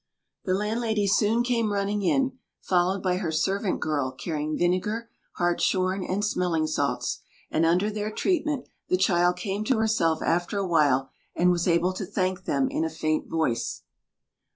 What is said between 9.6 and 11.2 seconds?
to herself after a while,